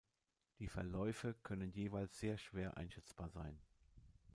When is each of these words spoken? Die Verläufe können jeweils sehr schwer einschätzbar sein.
Die 0.57 0.67
Verläufe 0.67 1.35
können 1.43 1.69
jeweils 1.69 2.19
sehr 2.19 2.39
schwer 2.39 2.75
einschätzbar 2.75 3.29
sein. 3.29 3.59